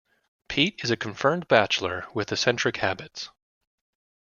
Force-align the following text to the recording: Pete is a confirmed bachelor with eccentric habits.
Pete 0.47 0.83
is 0.83 0.89
a 0.89 0.97
confirmed 0.97 1.47
bachelor 1.47 2.07
with 2.11 2.31
eccentric 2.31 2.77
habits. 2.77 3.29